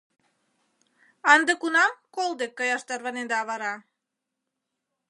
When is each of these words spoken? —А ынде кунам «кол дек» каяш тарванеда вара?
—А 1.27 1.29
ынде 1.37 1.53
кунам 1.61 1.91
«кол 2.15 2.31
дек» 2.39 2.51
каяш 2.57 2.81
тарванеда 2.87 3.39
вара? 3.49 3.73